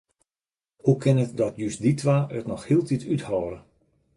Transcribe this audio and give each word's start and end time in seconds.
Hoe 0.83 0.97
kin 1.01 1.17
it 1.25 1.37
dat 1.41 1.55
just 1.61 1.79
dy 1.83 1.91
twa 2.01 2.17
it 2.37 2.45
noch 2.51 2.65
hieltyd 2.67 3.03
úthâlde? 3.13 3.59